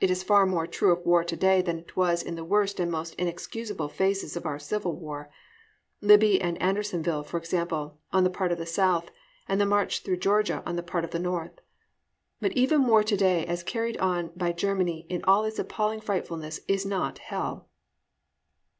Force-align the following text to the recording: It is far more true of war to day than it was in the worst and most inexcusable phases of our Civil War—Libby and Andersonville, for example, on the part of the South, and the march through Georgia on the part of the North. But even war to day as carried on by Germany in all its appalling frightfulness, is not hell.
It 0.00 0.10
is 0.10 0.24
far 0.24 0.46
more 0.46 0.66
true 0.66 0.90
of 0.90 1.06
war 1.06 1.22
to 1.22 1.36
day 1.36 1.62
than 1.62 1.78
it 1.78 1.96
was 1.96 2.24
in 2.24 2.34
the 2.34 2.42
worst 2.42 2.80
and 2.80 2.90
most 2.90 3.14
inexcusable 3.14 3.88
phases 3.88 4.36
of 4.36 4.44
our 4.44 4.58
Civil 4.58 4.96
War—Libby 4.96 6.40
and 6.40 6.60
Andersonville, 6.60 7.22
for 7.22 7.36
example, 7.38 8.00
on 8.12 8.24
the 8.24 8.30
part 8.30 8.50
of 8.50 8.58
the 8.58 8.66
South, 8.66 9.12
and 9.46 9.60
the 9.60 9.64
march 9.66 10.00
through 10.02 10.16
Georgia 10.16 10.60
on 10.66 10.74
the 10.74 10.82
part 10.82 11.04
of 11.04 11.12
the 11.12 11.20
North. 11.20 11.60
But 12.40 12.50
even 12.54 12.88
war 12.88 13.04
to 13.04 13.16
day 13.16 13.46
as 13.46 13.62
carried 13.62 13.96
on 13.98 14.32
by 14.36 14.50
Germany 14.50 15.06
in 15.08 15.22
all 15.22 15.44
its 15.44 15.60
appalling 15.60 16.00
frightfulness, 16.00 16.58
is 16.66 16.84
not 16.84 17.18
hell. 17.18 17.68